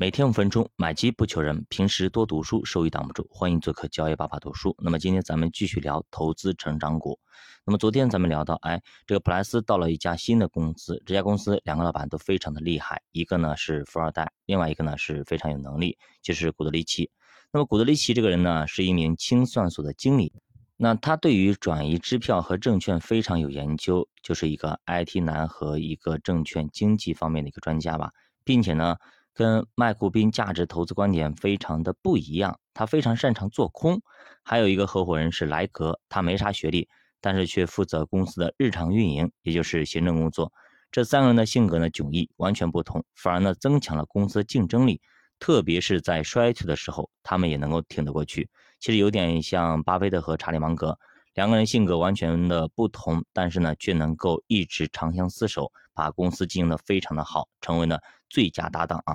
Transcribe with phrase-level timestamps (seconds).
[0.00, 3.28] 每天五分钟，买基不求人，平时多读书，收益挡不住。
[3.30, 4.74] 欢迎做客交易爸爸读书。
[4.78, 7.20] 那么今天咱们继续聊投资成长股。
[7.66, 17.10] 那么昨天咱们聊到，哎，这个普莱斯到了一家新的公司，这家公司两个老板都非常的厉害，一个呢是富二代，另外一个呢是非常有能力，就是古德里奇。
[17.52, 20.32] 那么古德里奇这个人呢，是一名清算所的经理，
[20.78, 28.10] 那他对于转移支票和证券非常有研究，就是一个 IT 男和一个证券经济方面的一个专家吧，
[28.44, 28.96] 并且呢。
[29.40, 34.02] 跟麦库宾价值投资观点非常的不一样，他非常擅长做空。
[34.44, 36.86] 还有一个合伙人是莱格，他没啥学历，
[37.22, 40.52] 但是却负责公司的日常运营，也就是行政工作。
[40.92, 45.00] 这三个人的性格呢迥异，完全不同，反而呢增强了公司竞争力。
[45.38, 48.50] 特别是在衰退的时候，他们也能够挺得过去。
[48.78, 50.98] 其实有点像巴菲特和查理芒格。
[51.34, 59.14] 两个人性格完全的不同，但是呢，却能够一直长相厮守，把公司经营的非常的好，成为了最佳搭档啊。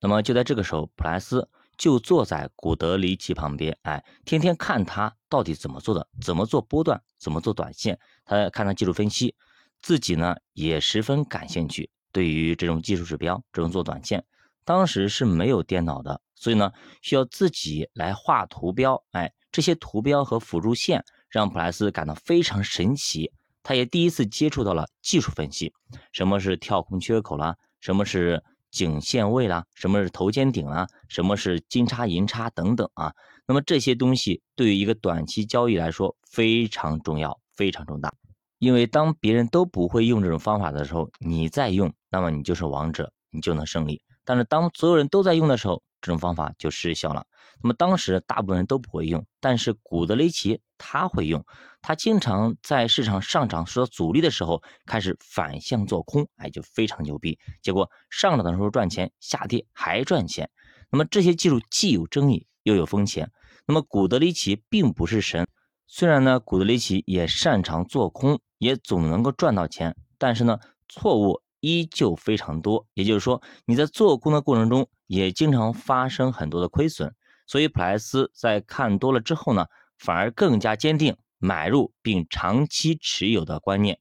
[0.00, 1.48] 那么就在这个时候，普莱斯
[1.78, 9.36] 就坐在古德里奇旁边，哎，天天看他到底怎么做的，怎么做波段，怎么做短线，他看他技术分析，
[9.80, 11.88] 自己呢也十分感兴趣。
[12.10, 14.24] 对于这种技术指标，这种做短线，
[14.64, 21.04] 当时是没有电脑的，所以呢，需要自己来画图标，哎，这些图标和辅助线。
[21.34, 23.32] 让普莱斯感到非常神奇，
[23.64, 25.72] 他也第一次接触到了技术分析，
[26.12, 28.40] 什么是跳空缺口啦，什么是
[28.70, 33.12] 颈线位啦，什么是头肩顶啦，什么是金叉银叉等等啊。
[33.48, 38.14] 那么这些东西对于一个短期交易来说非常重要，非常重大。
[38.60, 44.00] 因为当别人都不会用这种方法的时候，你在用，那么你就是王者，你就能胜利。
[44.24, 47.26] 但是当所有人都在用的时候，这种方法就失效了。
[47.64, 51.42] 那么当时大部分人都不会用，但是古德雷奇他会用，
[51.80, 57.38] 他经常在市场上涨受到阻力的时候开始反向做空，哎，就非常牛逼。
[57.62, 60.50] 结果上涨的时候赚钱，下跌还赚钱。
[60.90, 63.32] 那么这些技术既有争议又有风险。
[63.66, 65.48] 那么古德雷奇并不是神，
[65.86, 71.40] 虽然呢古德雷奇也擅长做空，也总能够赚到钱，但是呢错误。
[71.66, 77.14] 依旧非常多，也就是说，你在做空的过程中也经常发生很多的亏损。
[77.46, 79.66] 所以普莱斯在看多了之后呢，
[79.98, 83.98] 反而更加坚定买入并长期持有的观念。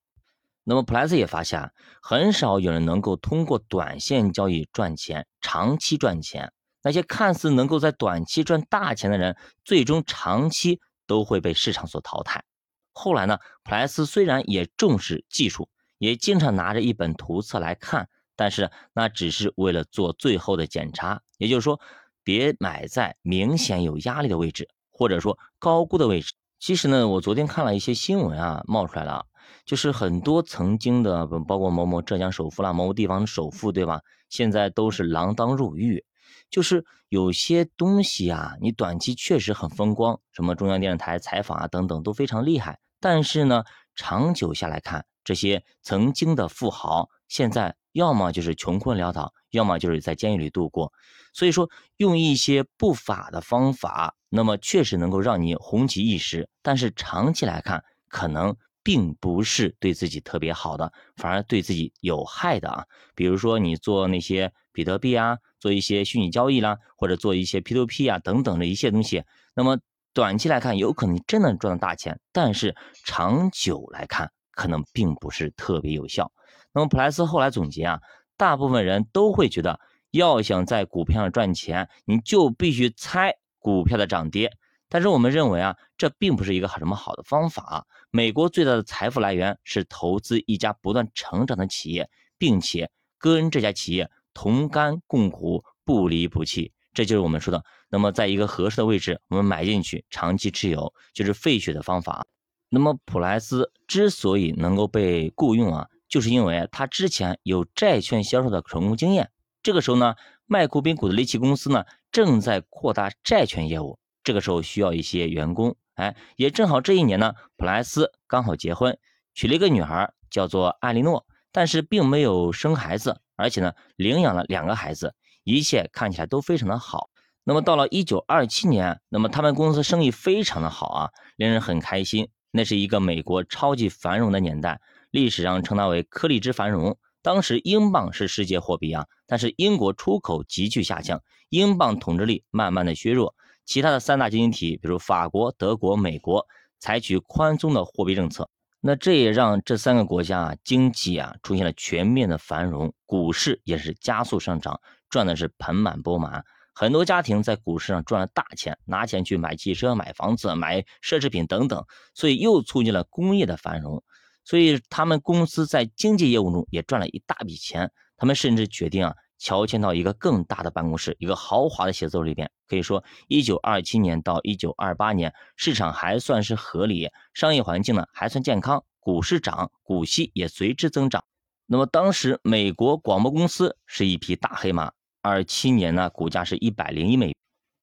[0.64, 1.72] 那么普莱斯也发现，
[2.02, 6.54] 很少有人能够通过短线交易赚钱，长期赚钱。
[6.82, 12.44] 那些看似能够在短期赚大钱的人，最终长期都会被市场所淘汰。
[12.92, 15.70] 后来呢，普莱斯虽然也重视技术。
[16.00, 21.22] 也经常拿着一本图册来看，但是那只是为了做最后的检查。
[21.38, 21.80] 也就是说，
[22.24, 26.34] 别买在明显有压力的位置，或者说高估的位置。
[26.60, 29.26] 其实呢，我昨天看了一些新闻啊，冒出来了，
[29.66, 34.02] 就是很多曾经的，包括某某浙江首富啦，某某地方的首富，对吧？
[34.30, 36.06] 现在都是锒铛入狱。
[36.50, 43.64] 就是有些东西啊，你短期确实很风光，什么中央电视台采访啊等等都非常厉害，但是呢，
[43.96, 45.06] 长久下来看。
[45.24, 50.92] 这些曾经的富豪，现在要么就是穷困潦倒，要么就是在监狱里度过。
[51.34, 62.86] 所以说，用一些不法的方法，那么确实能够让你红极一时，但是长期来看，可能并不是对自己特别好的，反而对自己有害的啊。
[63.16, 69.24] 比如说，你做那些比特币啊，做一些虚拟交易啦，或者做一些 P2P 啊等等的一些东西，
[69.56, 69.80] 那么
[70.14, 72.76] 短期来看，有可能真的赚到大钱，但是
[73.06, 76.32] 长久来看，可能并不是特别有效。
[76.76, 78.00] 那么普莱斯后来总结啊，
[78.38, 79.80] 大部分人都会觉得，
[80.12, 84.52] 要想在股票上赚钱，你就必须猜股票的涨跌。
[84.90, 87.88] 但是我们认为啊，这并不是一个什么好的方法。
[88.12, 96.72] 美国最大的财富来源是投资一家不断成长的企业，并且跟这家企业同甘共苦，不离不弃。
[96.94, 102.24] 这就是我们说的，那么在一个合适的位置，我们买进去，长期持有，就是费雪的方法。
[102.70, 109.32] 那么普莱斯之所以能够被雇佣啊，就是因为他之前有债券销售的成功经验。
[109.64, 110.14] 这个时候呢，
[110.46, 115.76] 麦库宾古德利奇公司呢正在扩大债券业务，这个时候需要一些员工。
[115.96, 118.96] 哎，也正好这一年呢，普莱斯刚好结婚，
[119.34, 127.10] 娶了一个女孩，叫做艾莉诺，但是并没有生孩子，而且呢，领养了两个孩子，一切看起来都非常的好。
[127.44, 132.30] 那么到了一九二七年，那么他们公司生意非常的好啊，令人很开心。
[132.52, 134.80] 那是一个美国超级繁荣的年代，
[135.14, 136.98] 历史上称它为颗粒之繁荣。
[137.22, 143.36] 当时英镑是世界货币啊，但是英国出口急剧下降，英镑统治力慢慢的削弱。
[143.64, 146.48] 其他的三大经济体，比如法国、德国、美国，
[146.80, 148.50] 采取宽松的货币政策。
[148.82, 154.82] 那这也让这三个国家啊经济啊出现了全面的繁荣，股市也是加速上涨，
[155.12, 156.44] 赚的是盆满钵满。
[156.74, 161.86] 很多家庭在股市上赚了大钱，拿钱去买汽车、买房子、买奢侈品等等，
[162.16, 164.04] 所以又促进了工业的繁荣。
[164.44, 167.92] 所以他们公司在经济业务中也赚了一大笔钱。
[168.18, 172.50] 他们甚至决定啊，乔迁到一个更大的办公室，一个豪华的写字楼里边。
[172.68, 181.24] 可以说，一九二七年到一九二八年，市场还算是合理，商业环境呢还算健康，股市涨，股息也随之增长。
[181.66, 184.92] 那么当时美国广播公司是一匹大黑马。
[185.22, 187.34] 二七年呢，股价是一百零一美，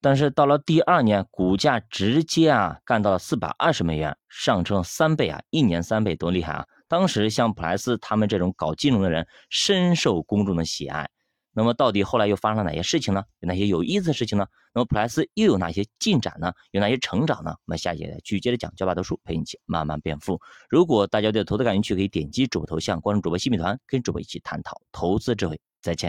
[0.03, 6.67] 但是到了第二年，股价直接啊干到了四百二十美元，上升三倍啊，一年三倍多厉害啊！
[6.89, 11.09] 当时像普莱斯他们这种搞金融的人深受公众的喜爱。
[11.53, 13.23] 那么到底后来又发生了哪些事情呢？
[13.41, 14.47] 有哪些有意思的事情呢？
[14.73, 16.53] 那么普莱斯又有哪些进展呢？
[16.71, 17.51] 有哪些成长呢？
[17.51, 20.41] 我们下节继续接着讲，教爸读书陪你一起慢慢变富。
[20.71, 25.61] 如果大家对投资感兴趣，可以点击主播头像关注主播新米团，跟主播一起探讨投资智慧。